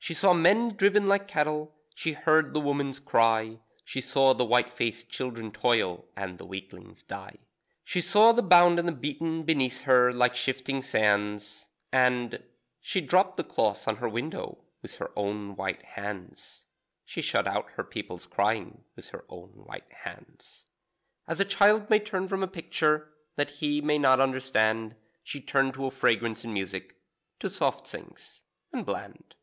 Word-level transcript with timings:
She 0.00 0.14
saw 0.14 0.32
men 0.32 0.74
driven 0.74 1.06
like 1.06 1.28
cattle, 1.28 1.74
she 1.94 2.14
heard 2.14 2.54
the 2.54 2.60
woman's 2.60 2.98
cry, 2.98 3.60
She 3.84 4.00
saw 4.00 4.32
the 4.32 4.44
white 4.46 4.72
faced 4.72 5.10
children 5.10 5.52
toil, 5.52 6.06
and 6.16 6.38
the 6.38 6.46
weaklings 6.46 7.02
die. 7.02 7.36
She 7.84 8.00
saw 8.00 8.32
the 8.32 8.40
bound 8.40 8.78
and 8.78 8.88
the 8.88 8.92
beaten 8.92 9.42
beneath 9.42 9.82
her 9.82 10.10
like 10.10 10.34
shifting 10.34 10.80
sands, 10.80 11.66
And 11.92 12.42
she 12.80 13.02
dropped 13.02 13.36
the 13.36 13.44
cloth 13.44 13.86
on 13.86 13.96
her 13.96 14.08
window 14.08 14.64
with 14.80 14.96
her 14.96 15.10
own 15.14 15.54
white 15.56 15.82
hands, 15.82 16.64
(She 17.04 17.20
shut 17.20 17.46
out 17.46 17.72
her 17.72 17.84
people's 17.84 18.26
crying 18.26 18.84
With 18.96 19.10
her 19.10 19.26
own 19.28 19.50
white 19.66 19.92
hands.) 19.92 20.64
As 21.26 21.38
a 21.38 21.44
child 21.44 21.90
may 21.90 21.98
turn 21.98 22.28
from 22.28 22.42
a 22.42 22.48
picture 22.48 23.12
that 23.36 23.50
he 23.50 23.82
may 23.82 23.98
not 23.98 24.20
understand, 24.20 24.94
She 25.22 25.38
turned 25.42 25.74
to 25.74 25.90
fragrance 25.90 26.44
and 26.44 26.54
music, 26.54 26.96
to 27.40 27.50
soft 27.50 27.86
things 27.86 28.40
and 28.72 28.86
bland. 28.86 29.34